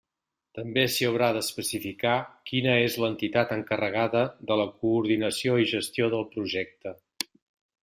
També 0.59 0.83
s'hi 0.93 1.05
haurà 1.09 1.27
d'especificar 1.35 2.13
quina 2.51 2.73
és 2.87 2.97
l'entitat 3.03 3.53
encarregada 3.57 4.25
de 4.53 4.59
la 4.63 4.67
coordinació 4.81 5.61
i 5.67 5.71
gestió 5.77 6.11
del 6.17 6.29
projecte. 6.35 6.99